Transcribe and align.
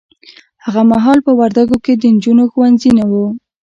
هغه 0.65 0.81
محال 0.91 1.19
په 1.25 1.31
وردګو 1.39 1.77
کې 1.85 1.93
د 1.95 2.03
نجونو 2.15 2.43
ښونځي 2.53 2.91
نه 2.99 3.05
وه 3.11 3.25